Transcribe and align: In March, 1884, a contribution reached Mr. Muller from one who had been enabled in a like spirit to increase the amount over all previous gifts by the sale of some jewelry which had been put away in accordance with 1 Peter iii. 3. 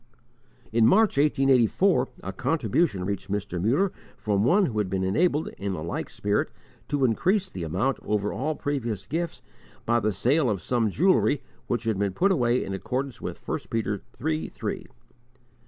In 0.73 0.87
March, 0.87 1.15
1884, 1.17 2.07
a 2.23 2.33
contribution 2.33 3.05
reached 3.05 3.31
Mr. 3.31 3.61
Muller 3.61 3.91
from 4.17 4.43
one 4.43 4.65
who 4.65 4.79
had 4.79 4.89
been 4.89 5.03
enabled 5.03 5.49
in 5.59 5.73
a 5.73 5.83
like 5.83 6.09
spirit 6.09 6.49
to 6.87 7.05
increase 7.05 7.51
the 7.51 7.61
amount 7.61 7.99
over 8.01 8.33
all 8.33 8.55
previous 8.55 9.05
gifts 9.05 9.43
by 9.85 9.99
the 9.99 10.11
sale 10.11 10.49
of 10.49 10.59
some 10.59 10.89
jewelry 10.89 11.43
which 11.67 11.83
had 11.83 11.99
been 11.99 12.13
put 12.13 12.31
away 12.31 12.63
in 12.63 12.73
accordance 12.73 13.21
with 13.21 13.47
1 13.47 13.59
Peter 13.69 14.01
iii. 14.19 14.49
3. 14.49 14.87